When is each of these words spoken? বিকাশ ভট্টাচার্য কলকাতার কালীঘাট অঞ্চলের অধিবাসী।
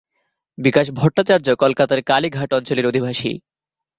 বিকাশ 0.57 0.87
ভট্টাচার্য 0.91 1.47
কলকাতার 1.55 1.99
কালীঘাট 2.03 2.49
অঞ্চলের 2.53 2.85
অধিবাসী। 2.85 3.31